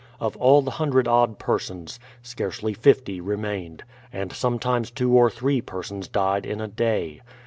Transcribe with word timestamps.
Of 0.19 0.35
all 0.37 0.63
the 0.63 0.71
hundred 0.71 1.07
odd 1.07 1.37
persons, 1.37 1.99
scarcely 2.23 2.73
fifty 2.73 3.21
re 3.21 3.35
mained, 3.37 3.81
and 4.11 4.33
sometimes 4.33 4.89
two 4.89 5.13
or 5.15 5.29
three 5.29 5.61
persons 5.61 6.07
died 6.07 6.43
in 6.43 6.59
a 6.59 6.67
day. 6.67 7.21